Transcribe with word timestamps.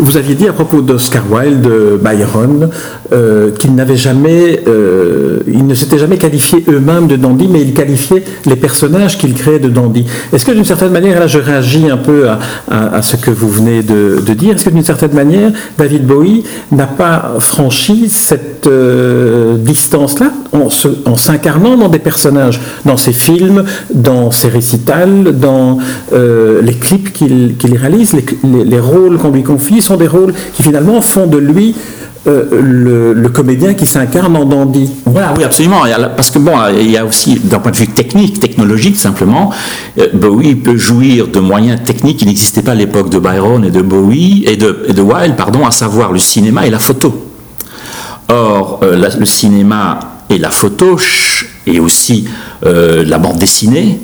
Vous 0.00 0.16
aviez 0.16 0.34
dit 0.34 0.48
à 0.48 0.54
propos 0.54 0.80
d'Oscar 0.80 1.24
Wilde, 1.30 1.68
Byron, 2.02 2.70
euh, 3.12 3.50
qu'ils 3.50 3.74
n'avaient 3.74 3.98
jamais, 3.98 4.62
euh, 4.66 5.39
ils 5.46 5.66
ne 5.66 5.74
s'étaient 5.74 5.98
jamais 5.98 6.18
qualifiés 6.18 6.64
eux-mêmes 6.68 7.06
de 7.06 7.16
dandy, 7.16 7.48
mais 7.48 7.60
ils 7.60 7.72
qualifiaient 7.72 8.24
les 8.46 8.56
personnages 8.56 9.18
qu'ils 9.18 9.34
créaient 9.34 9.58
de 9.58 9.68
dandy. 9.68 10.04
Est-ce 10.32 10.44
que 10.44 10.52
d'une 10.52 10.64
certaine 10.64 10.92
manière, 10.92 11.18
là 11.20 11.26
je 11.26 11.38
réagis 11.38 11.88
un 11.90 11.96
peu 11.96 12.28
à, 12.70 13.02
ce 13.02 13.16
que 13.16 13.30
vous 13.30 13.48
venez 13.48 13.82
de, 13.82 14.20
dire, 14.34 14.54
est-ce 14.54 14.64
que 14.64 14.70
d'une 14.70 14.84
certaine 14.84 15.12
manière, 15.12 15.52
David 15.78 16.06
Bowie 16.06 16.44
n'a 16.72 16.86
pas 16.86 17.36
franchi 17.38 18.08
cette 18.08 18.66
euh, 18.66 19.56
distance-là 19.56 20.32
en 20.52 21.16
s'incarnant 21.16 21.76
dans 21.76 21.88
des 21.88 21.98
personnages, 21.98 22.60
dans 22.84 22.96
ses 22.96 23.12
films, 23.12 23.64
dans 23.92 24.30
ses 24.30 24.48
récitals, 24.48 25.38
dans 25.38 25.78
les 26.12 26.74
clips 26.74 27.12
qu'il 27.12 27.76
réalise, 27.76 28.14
les 28.44 28.80
rôles 28.80 29.18
qu'on 29.18 29.30
lui 29.30 29.42
confie 29.42 29.82
sont 29.82 29.96
des 29.96 30.08
rôles 30.08 30.34
qui 30.54 30.62
finalement 30.62 31.00
font 31.02 31.26
de 31.26 31.38
lui 31.38 31.74
euh, 32.26 33.14
le, 33.14 33.28
comédien 33.30 33.72
qui 33.72 33.86
s'incarne 33.86 34.36
en 34.36 34.44
dandy. 34.44 34.90
Voilà, 35.06 35.32
oui, 35.38 35.42
absolument. 35.42 35.84
Parce 36.16 36.30
que 36.30 36.38
bon, 36.38 36.52
il 36.78 36.90
y 36.90 36.98
a 36.98 37.06
aussi, 37.06 37.40
d'un 37.42 37.60
point 37.60 37.72
de 37.72 37.78
vue 37.78 37.88
technique, 37.88 38.40
technologique 38.40 38.98
simplement, 38.98 39.50
euh, 39.98 40.08
Bowie 40.12 40.54
peut 40.54 40.76
jouir 40.76 41.28
de 41.28 41.40
moyens 41.40 41.80
techniques 41.82 42.18
qui 42.18 42.26
n'existaient 42.26 42.60
pas 42.60 42.72
à 42.72 42.74
l'époque 42.74 43.08
de 43.08 43.18
Byron 43.18 43.64
et 43.64 43.70
de 43.70 43.80
Bowie 43.80 44.44
et 44.46 44.58
de, 44.58 44.88
de 44.90 45.00
Wilde, 45.00 45.36
pardon, 45.36 45.64
à 45.64 45.70
savoir 45.70 46.12
le 46.12 46.18
cinéma 46.18 46.66
et 46.66 46.70
la 46.70 46.78
photo. 46.78 47.26
Or, 48.28 48.80
euh, 48.82 49.10
le 49.18 49.24
cinéma 49.24 50.00
et 50.28 50.36
la 50.36 50.50
photo, 50.50 50.98
et 51.66 51.80
aussi 51.80 52.26
la 52.62 53.18
bande 53.18 53.38
dessinée, 53.38 53.98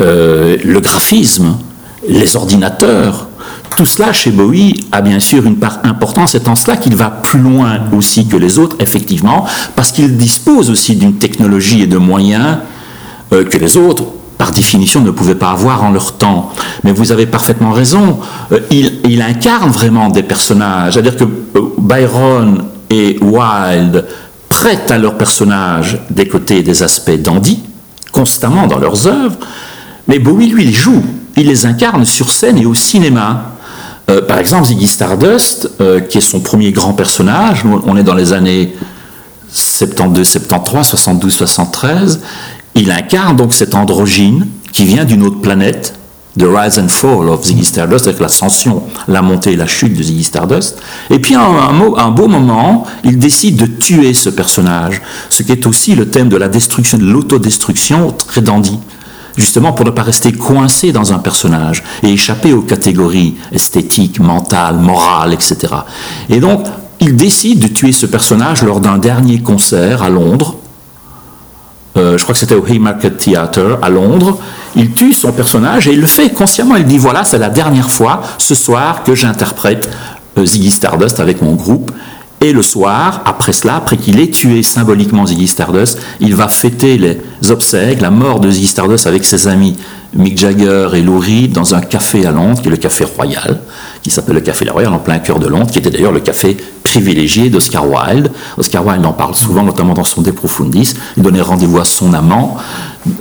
le 0.00 0.78
graphisme, 0.80 1.56
les 2.08 2.34
ordinateurs, 2.34 3.28
tout 3.76 3.84
cela, 3.84 4.12
chez 4.12 4.30
Bowie, 4.30 4.86
a 4.90 5.02
bien 5.02 5.20
sûr 5.20 5.44
une 5.44 5.56
part 5.56 5.80
importante. 5.84 6.28
C'est 6.28 6.48
en 6.48 6.56
cela 6.56 6.78
qu'il 6.78 6.96
va 6.96 7.10
plus 7.10 7.40
loin 7.40 7.80
aussi 7.94 8.26
que 8.26 8.36
les 8.36 8.58
autres, 8.58 8.76
effectivement, 8.80 9.44
parce 9.74 9.92
qu'il 9.92 10.16
dispose 10.16 10.70
aussi 10.70 10.96
d'une 10.96 11.16
technologie 11.16 11.82
et 11.82 11.86
de 11.86 11.98
moyens 11.98 12.58
euh, 13.32 13.44
que 13.44 13.58
les 13.58 13.76
autres, 13.76 14.04
par 14.38 14.50
définition, 14.50 15.02
ne 15.02 15.10
pouvaient 15.10 15.34
pas 15.34 15.50
avoir 15.50 15.84
en 15.84 15.90
leur 15.90 16.16
temps. 16.16 16.52
Mais 16.84 16.92
vous 16.92 17.12
avez 17.12 17.26
parfaitement 17.26 17.72
raison. 17.72 18.18
Euh, 18.52 18.60
il, 18.70 19.20
incarne 19.20 19.70
vraiment 19.70 20.08
des 20.08 20.22
personnages. 20.22 20.94
C'est-à-dire 20.94 21.16
que 21.16 21.24
euh, 21.24 21.60
Byron 21.78 22.64
et 22.88 23.18
Wilde 23.20 24.06
traitent 24.48 24.90
à 24.90 24.96
leurs 24.96 25.18
personnages 25.18 25.98
des 26.08 26.28
côtés 26.28 26.58
et 26.58 26.62
des 26.62 26.82
aspects 26.82 27.20
dandy, 27.20 27.60
constamment 28.10 28.66
dans 28.66 28.78
leurs 28.78 29.06
œuvres. 29.06 29.36
Mais 30.08 30.18
Bowie, 30.18 30.48
lui, 30.48 30.64
les 30.64 30.72
joue. 30.72 31.02
Il 31.36 31.46
les 31.46 31.66
incarne 31.66 32.04
sur 32.04 32.30
scène 32.30 32.58
et 32.58 32.66
au 32.66 32.74
cinéma. 32.74 33.56
Euh, 34.10 34.22
par 34.22 34.38
exemple, 34.38 34.66
Ziggy 34.66 34.86
Stardust, 34.86 35.70
euh, 35.80 36.00
qui 36.00 36.18
est 36.18 36.22
son 36.22 36.40
premier 36.40 36.72
grand 36.72 36.94
personnage, 36.94 37.64
on 37.64 37.96
est 37.96 38.02
dans 38.02 38.14
les 38.14 38.32
années 38.32 38.74
72, 39.52 40.26
73, 40.26 40.86
72, 40.86 41.34
73, 41.34 42.20
il 42.74 42.90
incarne 42.90 43.36
donc 43.36 43.52
cette 43.52 43.74
androgyne 43.74 44.46
qui 44.72 44.84
vient 44.84 45.04
d'une 45.04 45.22
autre 45.22 45.40
planète, 45.40 45.94
The 46.38 46.44
Rise 46.44 46.78
and 46.78 46.88
Fall 46.88 47.28
of 47.28 47.44
Ziggy 47.44 47.64
Stardust, 47.64 48.06
avec 48.06 48.20
l'ascension, 48.20 48.82
la 49.08 49.22
montée 49.22 49.52
et 49.52 49.56
la 49.56 49.66
chute 49.66 49.96
de 49.96 50.02
Ziggy 50.02 50.24
Stardust. 50.24 50.78
Et 51.10 51.18
puis, 51.18 51.34
un, 51.34 51.40
un, 51.40 52.10
beau 52.10 52.28
moment, 52.28 52.86
il 53.04 53.18
décide 53.18 53.56
de 53.56 53.66
tuer 53.66 54.12
ce 54.12 54.28
personnage, 54.28 55.00
ce 55.30 55.42
qui 55.42 55.52
est 55.52 55.66
aussi 55.66 55.94
le 55.94 56.08
thème 56.08 56.28
de 56.28 56.36
la 56.36 56.48
destruction, 56.48 56.98
de 56.98 57.04
l'autodestruction, 57.04 58.14
très 58.26 58.42
dandy 58.42 58.78
justement 59.36 59.72
pour 59.72 59.84
ne 59.84 59.90
pas 59.90 60.02
rester 60.02 60.32
coincé 60.32 60.92
dans 60.92 61.12
un 61.12 61.18
personnage 61.18 61.82
et 62.02 62.10
échapper 62.12 62.52
aux 62.52 62.62
catégories 62.62 63.36
esthétiques, 63.52 64.20
mentales, 64.20 64.76
morales, 64.76 65.32
etc. 65.32 65.56
Et 66.28 66.40
donc, 66.40 66.66
il 67.00 67.16
décide 67.16 67.60
de 67.60 67.68
tuer 67.68 67.92
ce 67.92 68.06
personnage 68.06 68.62
lors 68.62 68.80
d'un 68.80 68.98
dernier 68.98 69.40
concert 69.40 70.02
à 70.02 70.08
Londres. 70.08 70.56
Euh, 71.96 72.18
je 72.18 72.22
crois 72.22 72.34
que 72.34 72.38
c'était 72.38 72.54
au 72.54 72.66
Haymarket 72.66 73.18
Theatre 73.18 73.78
à 73.82 73.88
Londres. 73.88 74.38
Il 74.74 74.92
tue 74.92 75.12
son 75.12 75.32
personnage 75.32 75.88
et 75.88 75.92
il 75.92 76.00
le 76.00 76.06
fait 76.06 76.30
consciemment. 76.30 76.76
Il 76.76 76.84
dit 76.84 76.98
voilà, 76.98 77.24
c'est 77.24 77.38
la 77.38 77.48
dernière 77.48 77.90
fois 77.90 78.22
ce 78.38 78.54
soir 78.54 79.02
que 79.02 79.14
j'interprète 79.14 79.88
euh, 80.38 80.44
Ziggy 80.44 80.70
Stardust 80.70 81.20
avec 81.20 81.42
mon 81.42 81.54
groupe. 81.54 81.90
Et 82.42 82.52
le 82.52 82.62
soir, 82.62 83.22
après 83.24 83.52
cela, 83.52 83.76
après 83.76 83.96
qu'il 83.96 84.20
ait 84.20 84.28
tué 84.28 84.62
symboliquement 84.62 85.24
Ziggy 85.24 85.48
Stardust, 85.48 85.98
il 86.20 86.34
va 86.34 86.48
fêter 86.48 86.98
les 86.98 87.50
obsèques, 87.50 88.02
la 88.02 88.10
mort 88.10 88.40
de 88.40 88.50
Ziggy 88.50 88.66
Stardust 88.66 89.06
avec 89.06 89.24
ses 89.24 89.48
amis 89.48 89.76
Mick 90.14 90.38
Jagger 90.38 90.88
et 90.94 91.02
Lou 91.02 91.18
Reed 91.18 91.52
dans 91.52 91.74
un 91.74 91.80
café 91.80 92.26
à 92.26 92.32
Londres, 92.32 92.60
qui 92.60 92.68
est 92.68 92.70
le 92.70 92.76
Café 92.76 93.04
Royal, 93.04 93.60
qui 94.02 94.10
s'appelle 94.10 94.34
le 94.34 94.40
Café 94.40 94.68
Royal 94.68 94.92
en 94.92 94.98
plein 94.98 95.18
cœur 95.18 95.38
de 95.38 95.46
Londres, 95.46 95.70
qui 95.70 95.78
était 95.78 95.90
d'ailleurs 95.90 96.12
le 96.12 96.20
café 96.20 96.56
privilégié 96.82 97.50
d'Oscar 97.50 97.84
Wilde. 97.88 98.30
Oscar 98.56 98.86
Wilde 98.86 99.04
en 99.04 99.12
parle 99.12 99.34
souvent, 99.34 99.62
notamment 99.62 99.94
dans 99.94 100.04
son 100.04 100.22
De 100.22 100.30
Profundis. 100.30 100.94
Il 101.16 101.22
donnait 101.22 101.40
rendez-vous 101.40 101.78
à 101.78 101.84
son 101.84 102.12
amant, 102.12 102.56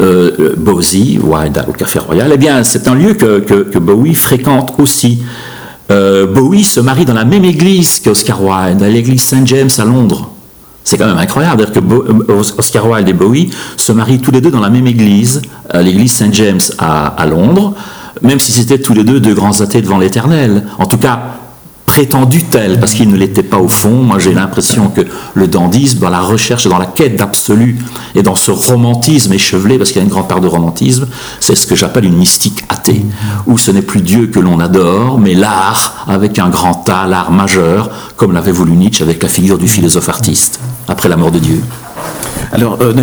euh, 0.02 0.56
Bowie, 0.58 1.20
Wilde 1.22 1.66
au 1.68 1.72
Café 1.72 2.00
Royal. 2.00 2.32
Eh 2.34 2.38
bien, 2.38 2.64
c'est 2.64 2.88
un 2.88 2.96
lieu 2.96 3.14
que 3.14 3.80
Bowie 3.80 4.16
fréquente 4.16 4.74
aussi. 4.78 5.24
Euh, 5.92 6.26
Bowie 6.26 6.64
se 6.64 6.80
marie 6.80 7.06
dans 7.06 7.14
la 7.14 7.26
même 7.26 7.46
église 7.46 8.00
qu'Oscar 8.00 8.42
Wilde, 8.42 8.82
à 8.82 8.90
l'église 8.90 9.22
Saint 9.22 9.46
James 9.46 9.70
à 9.78 9.86
Londres. 9.86 10.32
C'est 10.84 10.98
quand 10.98 11.08
même 11.08 11.18
incroyable 11.18 11.66
que 11.72 11.80
euh, 11.80 12.42
Oscar 12.58 12.88
Wilde 12.88 13.10
et 13.10 13.14
Bowie 13.14 13.50
se 13.78 13.92
marient 13.92 14.20
tous 14.20 14.32
les 14.32 14.42
deux 14.42 14.52
dans 14.52 14.60
la 14.60 14.70
même 14.70 14.88
église, 14.88 15.42
à 15.70 15.82
l'église 15.82 16.12
Saint 16.12 16.32
James 16.32 16.62
à, 16.78 17.26
Londres, 17.28 17.74
même 18.22 18.40
si 18.40 18.52
c'était 18.52 18.80
tous 18.80 18.94
les 18.94 19.04
deux 19.04 19.20
de 19.20 19.34
grands 19.34 19.62
athées 19.62 19.82
devant 19.82 19.98
l'éternel. 19.98 20.66
En 20.78 20.86
tout 20.86 20.98
cas, 20.98 21.38
prétendu 21.96 22.44
tel, 22.44 22.78
parce 22.78 22.94
qu'il 22.94 23.10
ne 23.10 23.16
l'était 23.16 23.42
pas 23.42 23.58
au 23.58 23.70
fond. 23.70 24.04
Moi, 24.04 24.20
j'ai 24.20 24.34
l'impression 24.34 24.90
que 24.90 25.00
le 25.34 25.48
dandisme, 25.48 26.00
dans 26.00 26.10
la 26.10 26.20
recherche, 26.20 26.68
dans 26.68 26.78
la 26.78 26.88
quête 26.88 27.16
d'absolu, 27.16 27.80
et 28.16 28.22
dans 28.22 28.36
ce 28.36 28.52
romantisme 28.52 29.32
échevelé, 29.32 29.78
parce 29.78 29.92
qu'il 29.92 30.00
y 30.00 30.02
a 30.02 30.04
une 30.04 30.12
grande 30.12 30.28
part 30.28 30.42
de 30.42 30.48
romantisme, 30.48 31.08
c'est 31.40 31.56
ce 31.56 31.66
que 31.66 31.74
j'appelle 31.74 32.04
une 32.04 32.18
mystique 32.18 32.66
athée, 32.68 33.06
où 33.48 33.58
ce 33.58 33.72
n'est 33.72 33.82
plus 33.82 34.02
Dieu 34.02 34.28
que 34.28 34.42
l'on 34.42 34.60
adore, 34.60 35.18
mais 35.20 35.36
l'art, 35.36 36.06
avec 36.10 36.38
un 36.38 36.50
grand 36.50 36.84
A, 36.90 37.08
l'art 37.08 37.32
majeur, 37.32 37.90
comme 38.18 38.34
l'avait 38.34 38.52
voulu 38.52 38.74
Nietzsche 38.74 39.02
avec 39.02 39.24
la 39.24 39.30
figure 39.30 39.58
du 39.58 39.70
philosophe 39.70 40.10
artiste, 40.10 40.60
après 40.90 41.08
la 41.08 41.16
mort 41.16 41.32
de 41.32 41.40
Dieu. 41.40 41.62
Alors, 42.52 42.80
euh, 42.82 42.94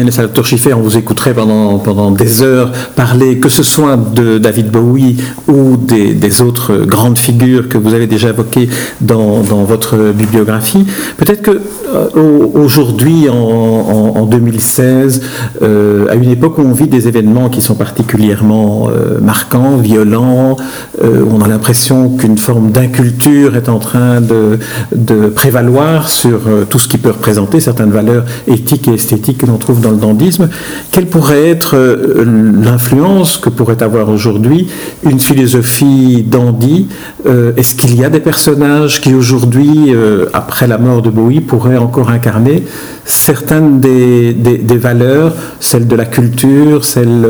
Schiffer, 0.44 0.74
on 0.74 0.80
vous 0.80 0.96
écouterait 0.96 1.34
pendant, 1.34 1.78
pendant 1.78 2.10
des 2.10 2.42
heures 2.42 2.72
parler, 2.96 3.38
que 3.38 3.48
ce 3.48 3.62
soit 3.62 3.96
de 3.96 4.38
David 4.38 4.70
Bowie 4.70 5.16
ou 5.48 5.76
des, 5.76 6.42
autres 6.42 6.84
grandes 6.86 7.18
figures 7.18 7.68
que 7.68 7.78
vous 7.78 7.94
avez 7.94 8.06
déjà 8.06 8.30
évoquées 8.30 8.68
dans, 9.00 9.42
votre 9.42 10.12
bibliographie. 10.12 10.86
Peut-être 11.18 11.42
que 11.42 11.60
euh, 11.94 12.08
aujourd'hui, 12.54 13.28
en, 13.28 14.26
2016, 14.26 15.22
euh, 15.62 16.06
à 16.08 16.14
une 16.14 16.30
époque 16.30 16.58
où 16.58 16.62
on 16.62 16.72
vit 16.72 16.86
des 16.86 17.08
événements 17.08 17.48
qui 17.50 17.60
sont 17.60 17.74
particulièrement 17.74 18.88
euh, 18.88 19.20
marquants, 19.20 19.76
violents, 19.76 20.56
on 21.02 21.40
a 21.40 21.48
l'impression 21.48 22.10
qu'une 22.10 22.38
forme 22.38 22.70
d'inculture 22.70 23.56
est 23.56 23.68
en 23.68 23.78
train 23.78 24.20
de, 24.20 24.58
de 24.94 25.26
prévaloir 25.28 26.08
sur 26.08 26.40
tout 26.68 26.78
ce 26.78 26.88
qui 26.88 26.98
peut 26.98 27.10
représenter 27.10 27.60
certaines 27.60 27.90
valeurs 27.90 28.24
éthiques 28.46 28.88
et 28.88 28.94
esthétiques 28.94 29.31
que 29.34 29.46
l'on 29.46 29.56
trouve 29.56 29.80
dans 29.80 29.90
le 29.90 29.96
dandisme, 29.96 30.48
quelle 30.90 31.06
pourrait 31.06 31.48
être 31.48 31.76
euh, 31.76 32.24
l'influence 32.62 33.38
que 33.38 33.48
pourrait 33.48 33.82
avoir 33.82 34.08
aujourd'hui 34.08 34.68
une 35.04 35.20
philosophie 35.20 36.24
dandy 36.26 36.88
euh, 37.26 37.52
Est-ce 37.56 37.74
qu'il 37.74 37.96
y 37.96 38.04
a 38.04 38.10
des 38.10 38.20
personnages 38.20 39.00
qui 39.00 39.14
aujourd'hui, 39.14 39.94
euh, 39.94 40.26
après 40.32 40.66
la 40.66 40.78
mort 40.78 41.02
de 41.02 41.10
Bowie, 41.10 41.40
pourraient 41.40 41.76
encore 41.76 42.10
incarner 42.10 42.64
certaines 43.04 43.80
des, 43.80 44.34
valeurs, 44.78 45.34
celles 45.60 45.86
de 45.86 45.96
la 45.96 46.04
culture, 46.04 46.84
celles 46.84 47.26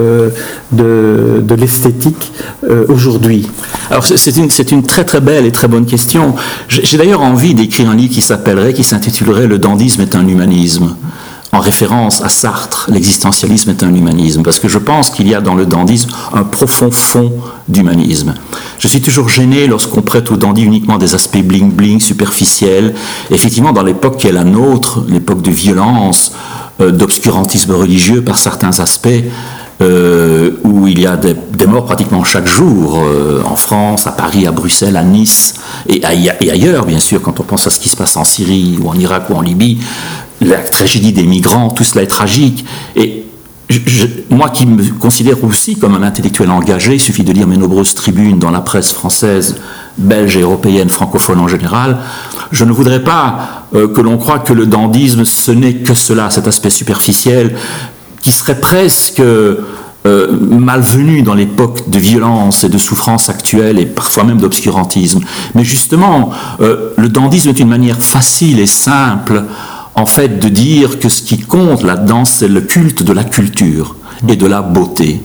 de, 0.72 1.54
l'esthétique 1.54 2.32
aujourd'hui? 2.88 3.48
Alors 3.90 4.04
c'est 4.04 4.36
une, 4.36 4.48
une, 4.70 4.82
très 4.82 5.04
très 5.04 5.20
belle 5.20 5.46
et 5.46 5.52
très 5.52 5.68
bonne 5.68 5.86
question. 5.86 6.34
J'ai 6.68 6.98
d'ailleurs 6.98 7.22
envie 7.22 7.54
d'écrire 7.54 7.90
un 7.90 7.94
livre 7.94 8.12
qui 8.12 8.20
s'appellerait, 8.20 8.72
qui 8.74 8.84
s'intitulerait 8.84 9.46
Le 9.46 9.58
dandisme 9.58 10.02
est 10.02 10.14
un 10.14 10.26
humanisme 10.26 10.94
en 11.52 11.60
référence 11.60 12.22
à 12.22 12.30
Sartre, 12.30 12.88
l'existentialisme 12.90 13.70
est 13.70 13.82
un 13.82 13.94
humanisme, 13.94 14.42
parce 14.42 14.58
que 14.58 14.68
je 14.68 14.78
pense 14.78 15.10
qu'il 15.10 15.28
y 15.28 15.34
a 15.34 15.42
dans 15.42 15.54
le 15.54 15.66
dandisme 15.66 16.10
un 16.32 16.44
profond 16.44 16.90
fond 16.90 17.30
d'humanisme. 17.68 18.34
Je 18.78 18.88
suis 18.88 19.02
toujours 19.02 19.28
gêné 19.28 19.66
lorsqu'on 19.66 20.00
prête 20.00 20.30
au 20.30 20.36
dandy 20.36 20.62
uniquement 20.62 20.96
des 20.96 21.14
aspects 21.14 21.36
bling-bling, 21.36 22.00
superficiels. 22.00 22.94
Effectivement, 23.30 23.72
dans 23.72 23.82
l'époque 23.82 24.16
qui 24.16 24.28
est 24.28 24.32
la 24.32 24.44
nôtre, 24.44 25.04
l'époque 25.08 25.42
de 25.42 25.50
violence, 25.50 26.32
euh, 26.80 26.90
d'obscurantisme 26.90 27.72
religieux 27.72 28.22
par 28.22 28.38
certains 28.38 28.80
aspects, 28.80 29.08
euh, 29.82 30.52
où 30.64 30.86
il 30.86 31.00
y 31.00 31.06
a 31.06 31.16
des, 31.16 31.36
morts 31.66 31.84
pratiquement 31.84 32.24
chaque 32.24 32.48
jour, 32.48 32.98
euh, 32.98 33.42
en 33.44 33.56
France, 33.56 34.06
à 34.06 34.12
Paris, 34.12 34.46
à 34.46 34.52
Bruxelles, 34.52 34.96
à 34.96 35.02
Nice, 35.02 35.54
et, 35.88 36.02
et, 36.40 36.50
ailleurs, 36.50 36.86
bien 36.86 36.98
sûr, 36.98 37.20
quand 37.20 37.40
on 37.40 37.42
pense 37.42 37.66
à 37.66 37.70
ce 37.70 37.78
qui 37.78 37.88
se 37.88 37.96
passe 37.96 38.16
en 38.16 38.24
Syrie, 38.24 38.78
ou 38.80 38.88
en 38.88 38.94
Irak, 38.94 39.30
ou 39.30 39.34
en 39.34 39.40
Libye, 39.40 39.78
la 40.44 40.58
tragédie 40.58 41.12
des 41.12 41.24
migrants, 41.24 41.70
tout 41.70 41.84
cela 41.84 42.02
est 42.02 42.08
tragique. 42.08 42.64
Et 42.96 43.24
moi 44.30 44.50
qui 44.50 44.66
me 44.66 44.82
considère 44.98 45.42
aussi 45.44 45.76
comme 45.76 45.94
un 45.94 46.02
intellectuel 46.02 46.50
engagé, 46.50 46.94
il 46.94 47.00
suffit 47.00 47.24
de 47.24 47.32
lire 47.32 47.46
mes 47.46 47.56
nombreuses 47.56 47.94
tribunes 47.94 48.38
dans 48.38 48.50
la 48.50 48.60
presse 48.60 48.92
française 48.92 49.56
belge 49.98 50.36
et 50.36 50.40
européenne, 50.40 50.88
francophone 50.88 51.38
en 51.38 51.48
général, 51.48 51.98
je 52.50 52.64
ne 52.64 52.72
voudrais 52.72 53.02
pas 53.02 53.66
euh, 53.74 53.88
que 53.88 54.00
l'on 54.00 54.18
croie 54.18 54.38
que 54.38 54.52
le 54.52 54.66
dandisme, 54.66 55.24
ce 55.24 55.50
n'est 55.50 55.74
que 55.74 55.94
cela, 55.94 56.30
cet 56.30 56.46
aspect 56.46 56.70
superficiel, 56.70 57.56
qui 58.22 58.32
serait 58.32 58.60
presque 58.60 59.20
euh, 59.20 59.56
malvenu 60.40 61.22
dans 61.22 61.34
l'époque 61.34 61.88
de 61.88 61.98
violence 61.98 62.64
et 62.64 62.68
de 62.68 62.78
souffrance 62.78 63.28
actuelle 63.28 63.78
et 63.78 63.86
parfois 63.86 64.24
même 64.24 64.38
d'obscurantisme. 64.38 65.20
Mais 65.54 65.64
justement, 65.64 66.30
euh, 66.60 66.90
le 66.96 67.08
dandisme 67.08 67.50
est 67.50 67.60
une 67.60 67.68
manière 67.68 68.02
facile 68.02 68.60
et 68.60 68.66
simple, 68.66 69.44
en 69.94 70.06
fait, 70.06 70.38
de 70.38 70.48
dire 70.48 70.98
que 70.98 71.08
ce 71.08 71.22
qui 71.22 71.38
compte 71.38 71.82
là-dedans, 71.82 72.24
c'est 72.24 72.48
le 72.48 72.62
culte 72.62 73.02
de 73.02 73.12
la 73.12 73.24
culture 73.24 73.96
et 74.28 74.36
de 74.36 74.46
la 74.46 74.62
beauté 74.62 75.22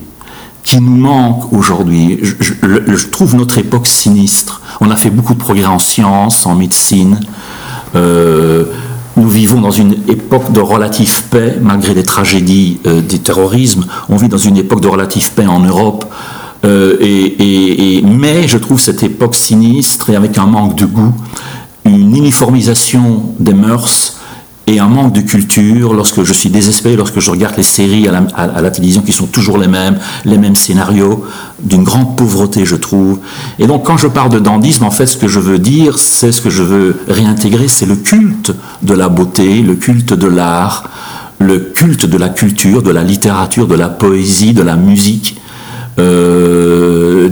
qui 0.68 0.82
nous 0.82 0.98
manque 0.98 1.54
aujourd'hui. 1.54 2.20
Je, 2.22 3.08
trouve 3.08 3.36
notre 3.36 3.58
époque 3.58 3.88
sinistre. 3.88 4.62
On 4.82 4.92
a 4.92 4.98
fait 4.98 5.10
beaucoup 5.10 5.34
de 5.34 5.40
progrès 5.40 5.66
en 5.66 5.80
sciences, 5.80 6.46
en 6.46 6.56
médecine. 6.56 7.22
Euh, 7.96 8.66
nous 9.16 9.30
vivons 9.30 9.62
dans 9.62 9.72
une 9.72 9.94
époque 10.10 10.52
de 10.52 10.60
relative 10.60 11.24
paix, 11.32 11.58
malgré 11.62 11.94
les 11.94 12.04
tragédies 12.04 12.82
euh, 12.86 13.02
terrorisme. 13.02 13.86
On 14.10 14.18
vit 14.18 14.28
dans 14.28 14.38
une 14.38 14.58
époque 14.58 14.82
de 14.82 14.90
relative 14.90 15.32
paix 15.32 15.48
en 15.48 15.62
Europe. 15.62 16.04
Euh, 16.66 16.98
mais 18.04 18.48
je 18.50 18.58
trouve 18.58 18.82
cette 18.82 19.04
époque 19.04 19.36
sinistre 19.36 20.10
et 20.10 20.18
avec 20.18 20.38
un 20.38 20.48
manque 20.48 20.76
de 20.76 20.86
goût, 20.86 21.14
une 21.86 22.14
uniformisation 22.14 23.24
des 23.40 23.54
mœurs 23.54 24.17
et 24.68 24.80
un 24.80 24.90
manque 24.90 25.14
de 25.14 25.22
culture 25.22 25.94
lorsque 25.94 26.24
je 26.24 26.34
suis 26.34 26.50
désespéré, 26.50 26.98
lorsque 26.98 27.22
je 27.22 27.32
regarde 27.32 27.56
les 27.56 27.64
séries 27.64 28.08
à 28.10 28.62
la, 28.62 28.70
télévision 28.70 29.02
qui 29.02 29.14
sont 29.14 29.26
toujours 29.26 29.58
les 29.58 29.70
mêmes, 29.70 29.98
les 30.26 30.38
mêmes 30.38 30.58
scénarios, 30.58 31.26
d'une 31.64 31.84
grande 31.84 32.18
pauvreté, 32.18 32.66
je 32.66 32.76
trouve. 32.76 33.20
Et 33.60 33.66
donc, 33.66 33.86
quand 33.86 33.96
je 33.96 34.08
parle 34.08 34.30
de 34.30 34.40
dandisme, 34.40 34.84
en 34.84 34.92
fait, 34.92 35.06
ce 35.06 35.16
que 35.16 35.30
je 35.30 35.40
veux 35.40 35.58
dire, 35.58 35.98
c'est 35.98 36.34
ce 36.34 36.42
que 36.42 36.50
je 36.50 36.64
veux 36.64 37.00
réintégrer, 37.08 37.70
c'est 37.70 37.86
le 37.86 37.96
culte 37.96 38.52
de 38.82 38.94
la 38.94 39.08
beauté, 39.08 39.62
le 39.62 39.76
culte 39.76 40.14
de 40.14 40.28
l'art, 40.28 40.90
le 41.40 41.60
culte 41.60 42.06
de 42.06 42.18
la 42.18 42.28
culture, 42.28 42.84
de 42.84 42.92
la 42.92 43.04
littérature, 43.04 43.68
de 43.68 43.76
la 43.76 43.88
poésie, 43.88 44.54
de 44.54 44.64
la 44.64 44.76
musique, 44.76 45.40
euh, 46.00 46.37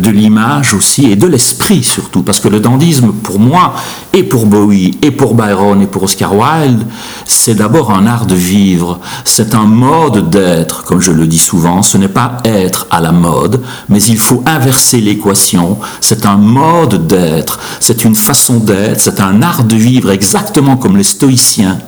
de 0.06 0.12
l'image 0.12 0.76
aussi 0.76 1.12
et 1.12 1.16
de 1.16 1.26
l'esprit 1.26 1.84
surtout, 1.84 2.22
parce 2.22 2.40
que 2.40 2.48
le 2.48 2.60
dandisme 2.60 3.12
pour 3.12 3.40
moi 3.40 3.74
et 4.14 4.22
pour 4.24 4.46
Bowie 4.46 4.98
et 5.02 5.10
pour 5.10 5.34
Byron 5.34 5.82
et 5.82 5.88
pour 5.88 6.04
Oscar 6.04 6.34
Wilde, 6.36 6.86
c'est 7.26 7.56
d'abord 7.56 7.92
un 7.92 8.06
art 8.06 8.28
de 8.28 8.36
vivre, 8.36 9.00
c'est 9.24 9.56
un 9.56 9.66
mode 9.66 10.30
d'être, 10.30 10.84
comme 10.84 11.02
je 11.02 11.12
le 11.12 11.26
dis 11.26 11.40
souvent, 11.40 11.82
ce 11.82 11.98
n'est 11.98 12.08
pas 12.08 12.38
être 12.46 12.86
à 12.92 13.02
la 13.02 13.12
mode, 13.12 13.62
mais 13.90 14.02
il 14.04 14.20
faut 14.20 14.44
inverser 14.46 15.02
l'équation, 15.02 15.80
c'est 16.02 16.28
un 16.28 16.38
mode 16.38 17.08
d'être, 17.08 17.60
c'est 17.80 18.04
une 18.04 18.16
façon 18.16 18.60
d'être, 18.60 19.02
c'est 19.02 19.20
un 19.20 19.42
art 19.42 19.64
de 19.64 19.76
vivre 19.76 20.12
exactement 20.12 20.78
comme 20.78 20.98
les 20.98 21.04
stoïciens 21.04 21.80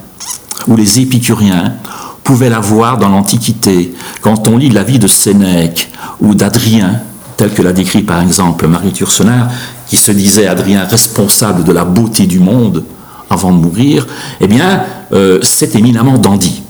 ou 0.67 0.75
les 0.75 0.99
épicuriens 0.99 1.75
pouvait 2.23 2.49
l'avoir 2.49 2.97
dans 2.97 3.09
l'Antiquité. 3.09 3.93
Quand 4.21 4.47
on 4.47 4.57
lit 4.57 4.69
la 4.69 4.83
vie 4.83 4.99
de 4.99 5.07
Sénèque 5.07 5.91
ou 6.19 6.35
d'Adrien, 6.35 6.99
tel 7.37 7.53
que 7.53 7.61
l'a 7.61 7.71
décrit 7.71 8.01
par 8.01 8.21
exemple 8.21 8.67
Marie 8.67 8.91
Tursenard, 8.91 9.49
qui 9.87 9.95
se 9.95 10.11
disait 10.11 10.47
Adrien 10.47 10.83
responsable 10.83 11.63
de 11.63 11.71
la 11.71 11.85
beauté 11.85 12.25
du 12.25 12.39
monde 12.39 12.83
avant 13.29 13.51
de 13.51 13.57
mourir, 13.57 14.07
eh 14.41 14.47
bien, 14.47 14.83
euh, 15.13 15.39
c'est 15.41 15.75
éminemment 15.75 16.17
dandy. 16.17 16.63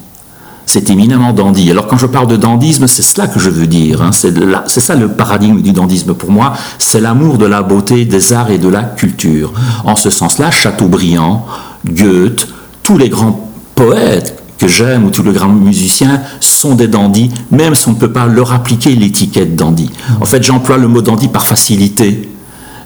C'est 0.66 0.90
éminemment 0.90 1.32
dandy. 1.32 1.72
Alors 1.72 1.88
quand 1.88 1.98
je 1.98 2.08
parle 2.08 2.28
de 2.28 2.36
dandisme, 2.36 2.88
c'est 2.88 3.02
cela 3.02 3.28
que 3.28 3.40
je 3.40 3.50
veux 3.50 3.68
dire. 3.68 4.02
Hein. 4.02 4.12
C'est 4.12 4.82
ça 4.82 4.96
le 4.96 5.08
paradigme 5.08 5.62
du 5.62 5.72
dandisme 5.72 6.14
pour 6.14 6.30
moi. 6.30 6.54
C'est 6.78 7.00
l'amour 7.00 7.38
de 7.38 7.46
la 7.46 7.62
beauté, 7.62 8.04
des 8.04 8.34
arts 8.34 8.52
et 8.52 8.58
de 8.58 8.68
la 8.68 8.84
culture. 8.84 9.54
En 9.86 9.96
ce 9.96 10.10
sens-là, 10.10 10.52
Chateaubriand, 10.52 11.46
Goethe, 11.86 12.48
tous 12.84 12.98
les 12.98 13.08
grands 13.08 13.50
poètes 13.76 14.44
que 14.58 14.68
j'aime 14.68 15.06
ou 15.06 15.10
tous 15.10 15.24
les 15.24 15.32
grands 15.32 15.50
musiciens 15.50 16.22
sont 16.40 16.76
des 16.76 16.88
dandys, 16.88 17.30
même 17.52 17.76
si 17.76 17.88
on 17.88 17.92
ne 17.92 17.98
peut 17.98 18.12
pas 18.12 18.26
leur 18.26 18.52
appliquer 18.54 18.96
l'étiquette 18.96 19.56
dandy. 19.56 19.90
En 20.20 20.26
fait, 20.26 20.44
j'emploie 20.44 20.78
le 20.78 20.88
mot 20.88 21.02
dandy 21.02 21.28
par 21.28 21.46
facilité, 21.46 22.30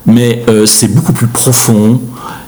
mais 0.05 0.43
euh, 0.49 0.65
c'est 0.65 0.89
beaucoup 0.89 1.13
plus 1.13 1.27
profond 1.27 2.01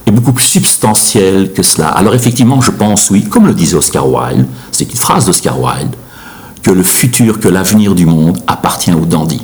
et 0.06 0.12
beaucoup 0.12 0.34
plus 0.34 0.46
substantiel 0.46 1.54
que 1.54 1.64
cela. 1.64 1.88
Alors 1.88 2.14
effectivement, 2.14 2.62
je 2.62 2.72
pense, 2.72 3.10
oui, 3.10 3.24
comme 3.24 3.48
le 3.48 3.54
disait 3.54 3.76
Oscar 3.76 4.08
Wilde, 4.10 4.48
c'est 4.72 4.90
une 4.90 5.00
phrase 5.00 5.26
d'Oscar 5.26 5.60
Wilde, 5.60 5.96
que 6.62 6.72
le 6.72 6.84
futur, 6.84 7.40
que 7.40 7.48
l'avenir 7.48 7.96
du 7.96 8.06
monde 8.06 8.40
appartient 8.48 8.94
aux 8.94 9.06
dandy. 9.06 9.42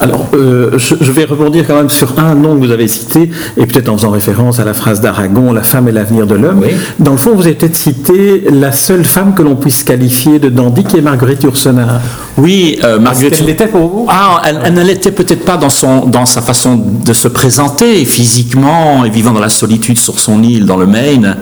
Alors, 0.00 0.28
euh, 0.34 0.78
je, 0.78 1.12
vais 1.12 1.24
rebondir 1.24 1.66
quand 1.66 1.76
même 1.76 1.90
sur 1.90 2.18
un 2.18 2.34
nom 2.34 2.54
que 2.54 2.64
vous 2.64 2.70
avez 2.70 2.88
cité, 2.88 3.30
et 3.58 3.66
peut-être 3.66 3.90
en 3.90 3.98
faisant 3.98 4.10
référence 4.10 4.58
à 4.58 4.64
la 4.64 4.72
phrase 4.72 5.00
d'Aragon, 5.02 5.52
La 5.52 5.62
femme 5.62 5.88
et 5.88 5.92
l'avenir 5.92 6.26
de 6.26 6.34
l'homme. 6.34 6.62
Dans 6.98 7.12
le 7.12 7.18
fond, 7.18 7.34
vous 7.34 7.42
avez 7.42 7.54
peut-être 7.54 7.76
cité 7.76 8.44
la 8.50 8.72
seule 8.72 9.04
femme 9.04 9.34
que 9.34 9.42
l'on 9.42 9.56
puisse 9.56 9.82
qualifier 9.82 10.38
de 10.38 10.48
dandy, 10.48 10.84
qui 10.84 10.96
est 10.96 11.02
Marguerite 11.02 11.42
Yourcenar. 11.42 12.00
Oui, 12.38 12.78
euh, 12.82 12.98
Marguerite. 12.98 13.36
Elle 13.40 13.46
l'était 13.46 13.66
pour 13.66 13.88
vous? 13.88 14.06
Ah, 14.08 14.40
elle, 14.46 14.72
ne 14.72 14.82
l'était 14.82 15.12
peut-être 15.12 15.44
pas 15.44 15.58
dans, 15.58 15.68
son, 15.68 16.06
dans 16.06 16.24
sa 16.24 16.40
façon 16.40 16.76
de 16.76 17.12
se 17.12 17.28
présenter 17.28 18.04
physiquement 18.06 19.04
et 19.04 19.10
vivant 19.10 19.32
dans 19.32 19.40
la 19.40 19.50
solitude 19.50 19.98
sur 19.98 20.18
son 20.18 20.42
île 20.42 20.64
dans 20.64 20.76
le 20.76 20.86
Maine. 20.86 21.36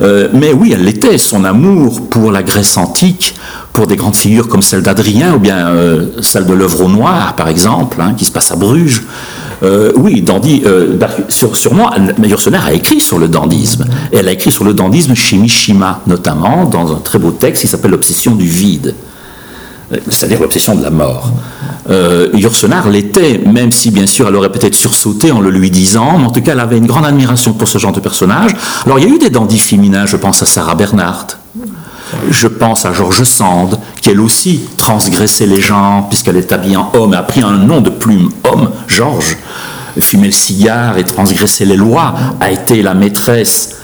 Euh, 0.00 0.28
mais 0.32 0.52
oui, 0.52 0.72
elle 0.74 0.84
l'était. 0.84 1.18
Son 1.18 1.44
amour 1.44 2.08
pour 2.08 2.32
la 2.32 2.42
Grèce 2.42 2.76
antique, 2.76 3.34
pour 3.72 3.86
des 3.86 3.96
grandes 3.96 4.16
figures 4.16 4.48
comme 4.48 4.62
celle 4.62 4.82
d'Adrien 4.82 5.34
ou 5.34 5.38
bien 5.38 5.68
euh, 5.68 6.06
celle 6.22 6.46
de 6.46 6.52
l'œuvre 6.52 6.84
au 6.84 6.88
noir, 6.88 7.34
par 7.36 7.48
exemple, 7.48 7.89
hein, 7.98 8.14
qui 8.16 8.24
se 8.24 8.32
passe 8.32 8.50
à 8.52 8.56
Bruges. 8.56 9.02
Euh, 9.62 9.92
oui, 9.96 10.22
dandy, 10.22 10.62
bah, 10.98 11.08
sur, 11.28 11.56
sûrement, 11.56 11.90
Meyer-Soner 12.18 12.60
a 12.64 12.72
écrit 12.72 13.00
sur 13.00 13.18
le 13.18 13.28
dandisme. 13.28 13.84
Et 14.12 14.16
elle 14.18 14.28
a 14.28 14.32
écrit 14.32 14.50
sur 14.50 14.64
le 14.64 14.72
dandisme 14.72 15.14
chez 15.14 15.36
Mishima, 15.36 16.00
notamment, 16.06 16.64
dans 16.64 16.92
un 16.92 17.00
très 17.00 17.18
beau 17.18 17.30
texte 17.30 17.62
qui 17.62 17.68
s'appelle 17.68 17.90
L'obsession 17.90 18.34
du 18.34 18.46
vide 18.46 18.94
c'est-à-dire 20.08 20.40
l'obsession 20.40 20.74
de 20.74 20.82
la 20.82 20.90
mort. 20.90 21.32
Euh, 21.88 22.28
l'était, 22.90 23.38
même 23.38 23.72
si 23.72 23.90
bien 23.90 24.06
sûr 24.06 24.28
elle 24.28 24.36
aurait 24.36 24.52
peut-être 24.52 24.74
sursauté 24.74 25.32
en 25.32 25.40
le 25.40 25.50
lui 25.50 25.70
disant, 25.70 26.18
mais 26.18 26.26
en 26.26 26.30
tout 26.30 26.42
cas 26.42 26.52
elle 26.52 26.60
avait 26.60 26.78
une 26.78 26.86
grande 26.86 27.06
admiration 27.06 27.52
pour 27.52 27.68
ce 27.68 27.78
genre 27.78 27.92
de 27.92 28.00
personnage. 28.00 28.52
Alors 28.86 28.98
il 28.98 29.08
y 29.08 29.10
a 29.10 29.14
eu 29.14 29.18
des 29.18 29.30
dandys 29.30 29.58
féminins, 29.58 30.06
je 30.06 30.16
pense 30.16 30.42
à 30.42 30.46
Sarah 30.46 30.74
Bernhardt, 30.74 31.38
je 32.30 32.48
pense 32.48 32.84
à 32.86 32.92
George 32.92 33.24
Sand, 33.24 33.78
qui 34.00 34.10
elle 34.10 34.20
aussi 34.20 34.62
transgressait 34.76 35.46
les 35.46 35.60
genres, 35.60 36.08
puisqu'elle 36.08 36.36
est 36.36 36.52
habillée 36.52 36.76
en 36.76 36.90
homme, 36.94 37.14
a 37.14 37.22
pris 37.22 37.42
un 37.42 37.56
nom 37.56 37.80
de 37.80 37.90
plume 37.90 38.30
homme, 38.44 38.70
Georges, 38.86 39.36
fumait 40.00 40.26
le 40.26 40.32
cigare 40.32 40.98
et 40.98 41.04
transgressait 41.04 41.64
les 41.64 41.76
lois, 41.76 42.14
a 42.40 42.50
été 42.50 42.82
la 42.82 42.94
maîtresse 42.94 43.76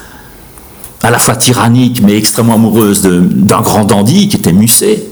à 1.03 1.11
la 1.11 1.19
fois 1.19 1.37
tyrannique 1.37 2.01
mais 2.03 2.17
extrêmement 2.17 2.55
amoureuse 2.55 3.03
d'un 3.03 3.61
grand 3.61 3.85
dandy 3.85 4.29
qui 4.29 4.37
était 4.37 4.53
Musset. 4.53 5.05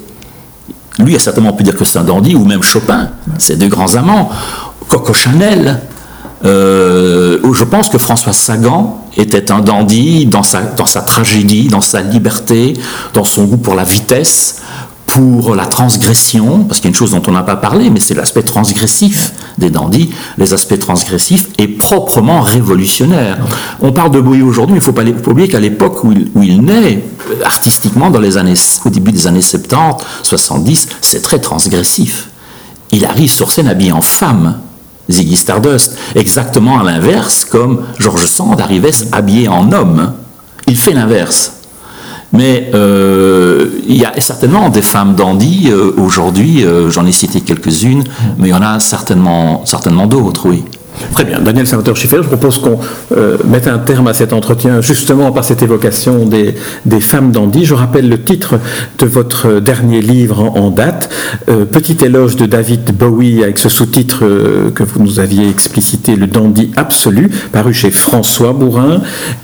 Lui 0.98 1.16
a 1.16 1.18
certainement 1.18 1.52
pu 1.52 1.64
dire 1.64 1.76
que 1.76 1.84
c'est 1.84 1.98
un 1.98 2.04
dandy, 2.04 2.36
ou 2.36 2.44
même 2.44 2.62
Chopin, 2.62 3.10
ses 3.38 3.56
deux 3.56 3.68
grands 3.68 3.96
amants, 3.96 4.30
Coco 4.88 5.12
Chanel. 5.12 5.80
Euh, 6.44 7.38
je 7.52 7.64
pense 7.64 7.88
que 7.88 7.98
François 7.98 8.32
Sagan 8.32 9.00
était 9.16 9.50
un 9.50 9.60
dandy 9.60 10.26
dans 10.26 10.42
sa, 10.42 10.62
dans 10.62 10.86
sa 10.86 11.00
tragédie, 11.00 11.68
dans 11.68 11.80
sa 11.80 12.02
liberté, 12.02 12.74
dans 13.14 13.24
son 13.24 13.44
goût 13.44 13.56
pour 13.56 13.74
la 13.74 13.84
vitesse, 13.84 14.60
pour 15.06 15.54
la 15.54 15.66
transgression, 15.66 16.64
parce 16.64 16.80
qu'il 16.80 16.86
y 16.86 16.88
a 16.88 16.92
une 16.92 16.96
chose 16.96 17.12
dont 17.12 17.22
on 17.28 17.32
n'a 17.32 17.44
pas 17.44 17.56
parlé, 17.56 17.88
mais 17.88 18.00
c'est 18.00 18.14
l'aspect 18.14 18.42
transgressif 18.42 19.32
des 19.58 19.70
dandys. 19.70 20.10
Les 20.38 20.52
aspects 20.52 20.78
transgressifs 20.78 21.46
et 21.58 21.68
proprement 21.68 22.40
révolutionnaires. 22.40 23.38
On 23.80 23.92
parle 23.92 24.10
de 24.10 24.20
Bowie 24.20 24.42
aujourd'hui, 24.42 24.74
mais 24.74 24.78
il 24.78 24.80
ne 24.80 24.84
faut 24.84 24.92
pas 24.92 25.30
oublier 25.30 25.48
qu'à 25.48 25.60
l'époque 25.60 26.02
où 26.02 26.12
où 26.34 26.42
il 26.42 26.62
naît, 26.62 27.04
artistiquement, 27.44 28.10
dans 28.10 28.18
les 28.18 28.36
années, 28.36 28.54
au 28.84 28.90
début 28.90 29.12
des 29.12 29.26
années 29.26 29.42
70, 29.42 30.04
70, 30.22 30.88
c'est 31.00 31.22
très 31.22 31.38
transgressif. 31.38 32.30
Il 32.90 33.04
arrive 33.04 33.30
sur 33.30 33.52
scène 33.52 33.68
habillé 33.68 33.92
en 33.92 34.02
femme, 34.02 34.58
Ziggy 35.10 35.36
Stardust, 35.36 35.96
exactement 36.14 36.78
à 36.78 36.82
l'inverse, 36.82 37.44
comme 37.44 37.82
George 37.98 38.26
Sand 38.26 38.60
arrivait 38.60 38.90
habillé 39.12 39.48
en 39.48 39.70
homme. 39.72 40.12
Il 40.66 40.78
fait 40.78 40.92
l'inverse. 40.92 41.52
Mais 42.32 42.70
euh, 42.74 43.68
il 43.86 43.96
y 43.96 44.04
a 44.04 44.20
certainement 44.20 44.68
des 44.68 44.82
femmes 44.82 45.14
dandy 45.14 45.68
euh, 45.70 45.92
aujourd'hui, 45.96 46.64
euh, 46.64 46.90
j'en 46.90 47.06
ai 47.06 47.12
cité 47.12 47.40
quelques-unes, 47.40 48.02
mais 48.38 48.48
il 48.48 48.50
y 48.50 48.54
en 48.54 48.62
a 48.62 48.80
certainement, 48.80 49.64
certainement 49.66 50.06
d'autres, 50.06 50.48
oui. 50.48 50.64
Très 51.12 51.24
bien. 51.24 51.40
Daniel 51.40 51.66
Salvatore-Schiffer, 51.66 52.18
je 52.22 52.28
propose 52.28 52.58
qu'on 52.58 52.78
euh, 53.12 53.36
mette 53.44 53.68
un 53.68 53.78
terme 53.78 54.06
à 54.08 54.14
cet 54.14 54.32
entretien 54.32 54.80
justement 54.80 55.32
par 55.32 55.44
cette 55.44 55.62
évocation 55.62 56.24
des, 56.26 56.54
des 56.86 57.00
femmes 57.00 57.32
dandy. 57.32 57.64
Je 57.64 57.74
rappelle 57.74 58.08
le 58.08 58.20
titre 58.20 58.58
de 58.98 59.06
votre 59.06 59.60
dernier 59.60 60.00
livre 60.00 60.40
en, 60.40 60.70
date, 60.70 61.10
euh, 61.48 61.64
Petit 61.64 61.96
éloge 62.04 62.36
de 62.36 62.46
David 62.46 62.96
Bowie, 62.96 63.42
avec 63.42 63.58
ce 63.58 63.68
sous-titre 63.68 64.20
euh, 64.22 64.70
que 64.70 64.82
vous 64.82 65.02
nous 65.02 65.20
aviez 65.20 65.48
explicité, 65.48 66.16
Le 66.16 66.26
dandy 66.26 66.70
absolu, 66.76 67.30
paru 67.52 67.74
chez 67.74 67.90
François 67.90 68.52
Bourrin. 68.52 69.00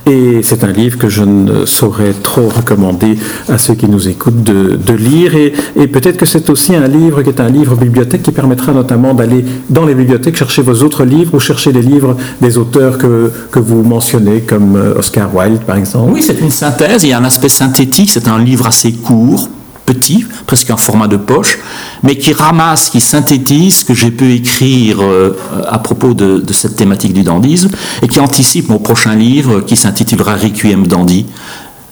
Et 0.07 0.41
c'est 0.43 0.65
un 0.65 0.73
livre 0.73 0.99
que 0.99 1.09
je 1.09 1.23
ne 1.23 1.67
saurais 1.67 2.15
trop 2.23 2.49
recommander 2.49 3.17
à 3.49 3.59
ceux 3.59 3.75
qui 3.75 3.89
nous 3.89 4.09
écoutent 4.09 4.43
de, 4.43 4.79
lire. 4.93 5.35
Et 5.37 5.87
peut-être 5.87 6.17
que 6.17 6.27
c'est 6.27 6.51
aussi 6.51 6.75
un 6.75 6.89
livre 6.89 7.23
qui 7.23 7.29
est 7.29 7.41
un 7.41 7.49
livre 7.49 7.77
bibliothèque 7.77 8.23
qui 8.23 8.33
permettra 8.33 8.73
notamment 8.73 9.15
d'aller 9.15 9.45
dans 9.69 9.87
les 9.87 9.95
bibliothèques 9.95 10.37
chercher 10.37 10.63
vos 10.63 10.83
autres 10.83 11.05
livres 11.05 11.40
pour 11.41 11.47
chercher 11.47 11.73
les 11.73 11.81
livres 11.81 12.19
des 12.43 12.59
auteurs 12.59 12.99
que, 12.99 13.33
que 13.51 13.59
vous 13.59 13.83
mentionnez, 13.83 14.43
comme 14.43 14.77
euh, 14.77 14.99
Oscar 14.99 15.35
Wilde 15.35 15.63
par 15.63 15.77
exemple? 15.77 16.13
Oui, 16.13 16.23
c'est 16.23 16.39
une 16.39 16.51
synthèse, 16.51 17.03
il 17.03 17.09
y 17.09 17.13
a 17.15 17.19
un 17.19 17.25
aspect 17.25 17.49
synthétique, 17.49 18.11
c'est 18.11 18.29
un 18.29 18.39
livre 18.39 18.67
assez 18.67 18.93
court, 18.93 19.49
petit, 19.87 20.27
presque 20.47 20.69
en 20.69 20.77
format 20.77 21.09
de 21.09 21.17
poche, 21.17 21.59
mais 22.03 22.17
qui 22.17 22.35
ramasse, 22.35 22.91
qui 22.91 23.01
synthétise 23.01 23.77
ce 23.77 23.85
que 23.87 23.95
j'ai 23.95 24.11
pu 24.11 24.35
écrire 24.35 24.99
euh, 25.01 25.35
à 25.67 25.79
propos 25.79 26.13
de, 26.13 26.45
cette 26.53 26.77
thématique 26.77 27.15
du 27.15 27.23
dandisme 27.23 27.71
et 28.03 28.09
qui 28.09 28.21
anticipe 28.21 28.69
mon 28.69 28.79
prochain 28.79 29.15
livre 29.15 29.63
qui 29.63 29.77
s'intitulera 29.77 30.35
Requiem 30.35 30.87
Dandy, 30.87 31.25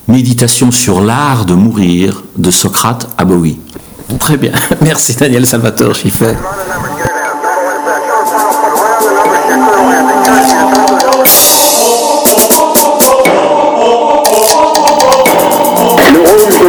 Méditation 0.08 0.70
sur 0.70 1.00
l'art 1.00 1.46
de 1.46 1.54
mourir 1.54 2.22
de 2.36 2.50
Socrate 2.50 3.08
à 3.16 3.24
Bowie. 3.24 3.58
Très 4.20 4.36
bien, 4.36 4.52
merci 4.82 5.14
Daniel 5.14 5.46
Salvatore 5.46 5.94
Schiffer. 5.94 6.34